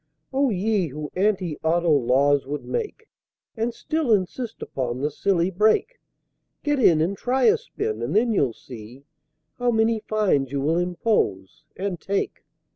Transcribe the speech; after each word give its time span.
Oh 0.33 0.49
ye 0.49 0.87
who 0.87 1.11
anti 1.15 1.59
auto 1.63 1.91
laws 1.91 2.47
would 2.47 2.65
make 2.65 3.07
And 3.55 3.71
still 3.71 4.11
insist 4.11 4.59
upon 4.63 5.01
the 5.01 5.11
silly 5.11 5.51
brake, 5.51 5.99
Get 6.63 6.79
in, 6.79 7.01
and 7.01 7.15
try 7.15 7.43
a 7.43 7.55
spin, 7.55 8.01
and 8.01 8.15
then 8.15 8.33
you'll 8.33 8.53
see 8.53 9.03
How 9.59 9.69
many 9.69 9.99
fines 10.07 10.51
you 10.51 10.59
will 10.59 10.79
impose 10.79 11.65
and 11.77 12.01
take! 12.01 12.43